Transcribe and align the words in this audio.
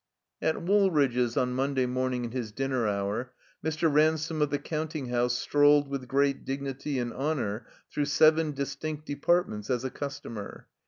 At 0.41 0.59
Woolridge's, 0.63 1.37
on 1.37 1.53
Monday 1.53 1.85
morning 1.85 2.25
in 2.25 2.31
his 2.31 2.51
dinner 2.51 2.85
hotu', 2.87 3.27
Mr. 3.63 3.93
Ransome 3.93 4.41
of 4.41 4.49
the 4.49 4.57
counting 4.57 5.09
house 5.09 5.37
strolled 5.37 5.87
with 5.87 6.07
great 6.07 6.43
dignity 6.43 6.97
and 6.97 7.13
Ij^onor 7.13 7.65
through 7.91 8.05
seven 8.05 8.51
distinct 8.53 9.05
departments 9.05 9.69
as 9.69 9.83
a 9.83 9.91
customer. 9.91 10.65